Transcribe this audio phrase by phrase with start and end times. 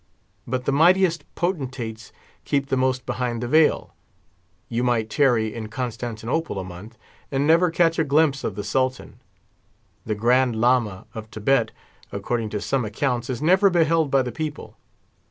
[0.47, 2.11] But the mightiest potentates
[2.43, 3.93] keep the most behind the veil.
[4.67, 6.97] You might tarry in Constantinople a month,
[7.31, 9.19] and never catch a glimpse of the Sultan.
[10.07, 11.69] The grand Lama of Thibet,
[12.11, 14.75] according to some accounts, is never beheld by the people.